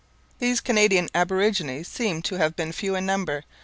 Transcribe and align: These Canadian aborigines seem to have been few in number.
These 0.39 0.61
Canadian 0.61 1.09
aborigines 1.13 1.87
seem 1.87 2.23
to 2.23 2.37
have 2.39 2.55
been 2.55 2.71
few 2.71 2.95
in 2.95 3.05
number. 3.05 3.43